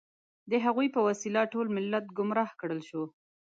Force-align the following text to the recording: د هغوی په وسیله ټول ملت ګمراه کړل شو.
د 0.51 0.53
هغوی 0.65 0.87
په 0.95 0.99
وسیله 1.07 1.41
ټول 1.53 1.67
ملت 1.77 2.05
ګمراه 2.17 2.51
کړل 2.59 2.81
شو. 2.89 3.03